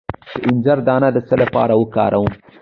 [0.41, 2.29] د انځر دانه د څه لپاره وکاروم؟